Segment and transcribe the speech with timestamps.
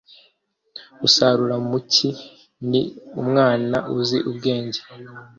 [1.07, 2.09] usarura mu cyi
[2.69, 2.81] ni
[3.21, 4.79] umwana uzi ubwenge